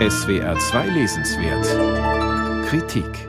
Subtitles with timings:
[0.00, 3.28] SWR 2 Lesenswert Kritik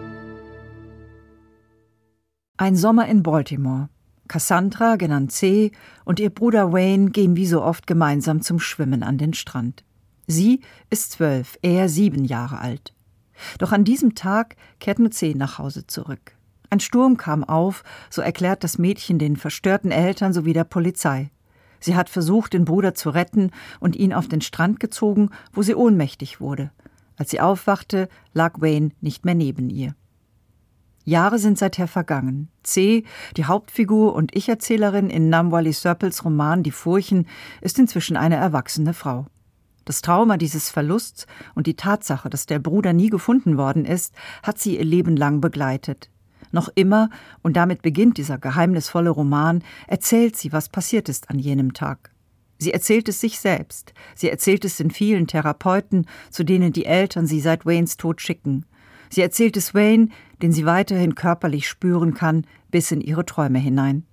[2.57, 3.89] Ein Sommer in Baltimore.
[4.27, 5.71] Cassandra, genannt C,
[6.05, 9.83] und ihr Bruder Wayne gehen wie so oft gemeinsam zum Schwimmen an den Strand.
[10.25, 12.95] Sie ist zwölf, er sieben Jahre alt.
[13.59, 16.35] Doch an diesem Tag kehrt nur C nach Hause zurück.
[16.71, 21.29] Ein Sturm kam auf, so erklärt das Mädchen den verstörten Eltern sowie der Polizei.
[21.85, 25.75] Sie hat versucht, den Bruder zu retten und ihn auf den Strand gezogen, wo sie
[25.75, 26.71] ohnmächtig wurde.
[27.15, 29.93] Als sie aufwachte, lag Wayne nicht mehr neben ihr.
[31.03, 32.49] Jahre sind seither vergangen.
[32.63, 33.03] C.,
[33.37, 37.27] die Hauptfigur und Ich-Erzählerin in Namwali Serpels Roman Die Furchen,
[37.61, 39.27] ist inzwischen eine erwachsene Frau.
[39.85, 44.57] Das Trauma dieses Verlusts und die Tatsache, dass der Bruder nie gefunden worden ist, hat
[44.57, 46.09] sie ihr Leben lang begleitet.
[46.55, 47.09] Noch immer,
[47.41, 52.11] und damit beginnt dieser geheimnisvolle Roman, erzählt sie, was passiert ist an jenem Tag.
[52.57, 57.27] Sie erzählt es sich selbst, sie erzählt es den vielen Therapeuten, zu denen die Eltern
[57.27, 58.65] sie seit Waynes Tod schicken.
[59.09, 60.07] Sie erzählt es Wayne,
[60.41, 64.05] den sie weiterhin körperlich spüren kann, bis in ihre Träume hinein.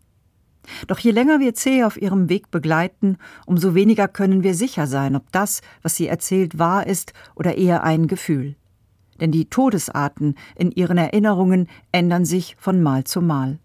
[0.88, 5.14] Doch je länger wir C auf ihrem Weg begleiten, umso weniger können wir sicher sein,
[5.14, 8.56] ob das, was sie erzählt, wahr ist oder eher ein Gefühl
[9.20, 13.58] denn die Todesarten in ihren Erinnerungen ändern sich von Mal zu Mal.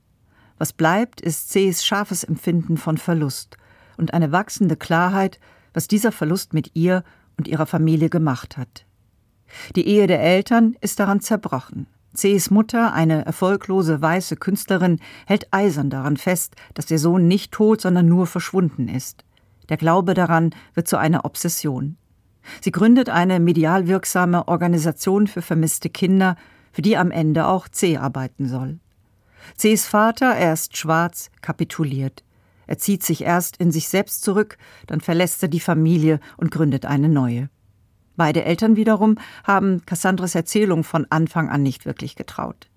[0.58, 3.58] Was bleibt, ist Cs scharfes Empfinden von Verlust
[3.98, 5.40] und eine wachsende Klarheit,
[5.74, 7.04] was dieser Verlust mit ihr
[7.38, 8.86] und ihrer Familie gemacht hat.
[9.76, 11.88] Die Ehe der Eltern ist daran zerbrochen.
[12.16, 17.82] Cs Mutter, eine erfolglose weiße Künstlerin, hält eisern daran fest, dass der Sohn nicht tot,
[17.82, 19.24] sondern nur verschwunden ist.
[19.70, 21.98] Der Glaube daran wird zu einer Obsession.
[22.62, 26.36] Sie gründet eine medial wirksame Organisation für vermisste Kinder,
[26.72, 28.80] für die am Ende auch C arbeiten soll.
[29.58, 32.24] Cs Vater, er ist schwarz, kapituliert.
[32.68, 36.86] Er zieht sich erst in sich selbst zurück, dann verlässt er die Familie und gründet
[36.86, 37.50] eine neue.
[38.18, 42.68] Beide Eltern wiederum haben Cassandras Erzählung von Anfang an nicht wirklich getraut.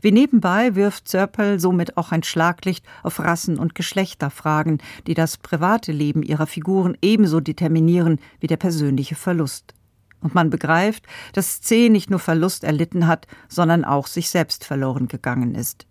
[0.00, 5.92] Wie nebenbei wirft Zörpel somit auch ein Schlaglicht auf Rassen- und Geschlechterfragen, die das private
[5.92, 9.74] Leben ihrer Figuren ebenso determinieren wie der persönliche Verlust.
[10.20, 15.08] Und man begreift, dass C nicht nur Verlust erlitten hat, sondern auch sich selbst verloren
[15.08, 15.86] gegangen ist.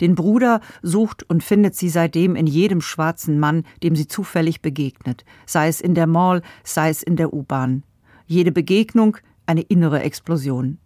[0.00, 5.24] Den Bruder sucht und findet sie seitdem in jedem schwarzen Mann, dem sie zufällig begegnet,
[5.46, 7.84] sei es in der Mall, sei es in der U-Bahn.
[8.26, 10.78] Jede Begegnung eine innere Explosion.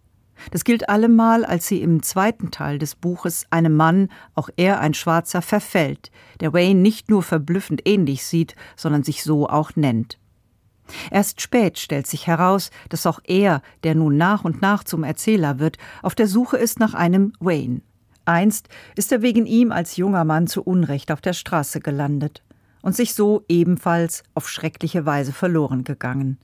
[0.51, 4.93] Das gilt allemal, als sie im zweiten Teil des Buches einem Mann, auch er ein
[4.93, 10.17] Schwarzer, verfällt, der Wayne nicht nur verblüffend ähnlich sieht, sondern sich so auch nennt.
[11.11, 15.59] Erst spät stellt sich heraus, dass auch er, der nun nach und nach zum Erzähler
[15.59, 17.81] wird, auf der Suche ist nach einem Wayne.
[18.25, 22.43] Einst ist er wegen ihm als junger Mann zu Unrecht auf der Straße gelandet
[22.81, 26.37] und sich so ebenfalls auf schreckliche Weise verloren gegangen.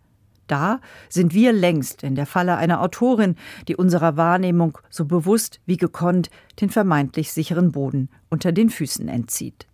[0.47, 0.79] Da
[1.09, 3.35] sind wir längst in der Falle einer Autorin,
[3.67, 6.29] die unserer Wahrnehmung so bewusst wie gekonnt
[6.61, 9.67] den vermeintlich sicheren Boden unter den Füßen entzieht.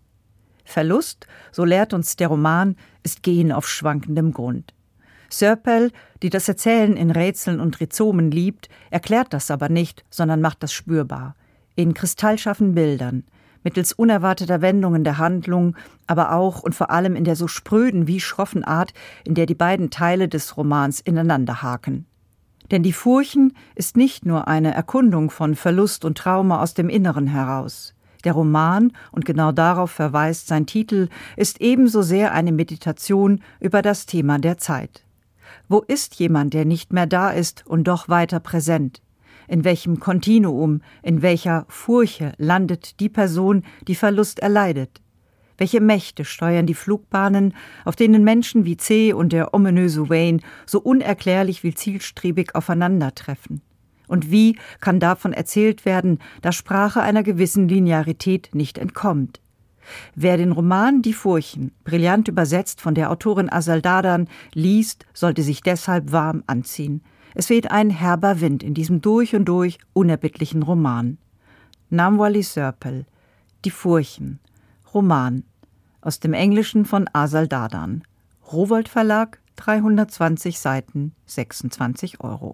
[0.64, 4.74] Verlust, so lehrt uns der Roman, ist Gehen auf schwankendem Grund.
[5.30, 10.64] Serpel, die das Erzählen in Rätseln und Rhizomen liebt, erklärt das aber nicht, sondern macht
[10.64, 11.36] das spürbar.
[11.76, 13.24] In kristallscharfen Bildern,
[13.64, 15.76] mittels unerwarteter Wendungen der Handlung,
[16.08, 19.56] aber auch und vor allem in der so spröden wie schroffen Art, in der die
[19.56, 22.06] beiden Teile des Romans ineinander haken.
[22.72, 27.28] Denn die Furchen ist nicht nur eine Erkundung von Verlust und Trauma aus dem Inneren
[27.28, 27.94] heraus.
[28.24, 34.06] Der Roman, und genau darauf verweist sein Titel, ist ebenso sehr eine Meditation über das
[34.06, 35.04] Thema der Zeit.
[35.68, 39.02] Wo ist jemand, der nicht mehr da ist und doch weiter präsent?
[39.52, 45.02] In welchem Kontinuum, in welcher Furche landet die Person, die Verlust erleidet.
[45.58, 47.54] Welche Mächte steuern die Flugbahnen,
[47.84, 53.62] auf denen Menschen wie C und der ominöse Wayne so unerklärlich wie zielstrebig aufeinandertreffen?
[54.08, 59.42] Und wie kann davon erzählt werden, dass Sprache einer gewissen Linearität nicht entkommt?
[60.16, 65.62] Wer den Roman Die Furchen, brillant übersetzt von der Autorin Asal Dadan, liest, sollte sich
[65.62, 67.02] deshalb warm anziehen.
[67.34, 71.18] Es weht ein herber Wind in diesem durch und durch unerbittlichen Roman.
[71.90, 73.06] Namwali Serpel,
[73.64, 74.40] Die Furchen,
[74.94, 75.44] Roman,
[76.02, 78.04] aus dem Englischen von Asal Dadan.
[78.52, 82.50] Rowold Verlag, 320 Seiten, 26 Euro.